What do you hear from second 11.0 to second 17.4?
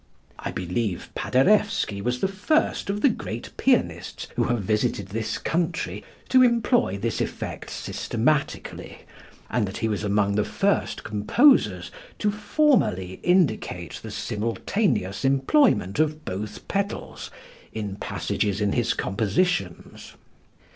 composers to formally indicate the simultaneous employment of both pedals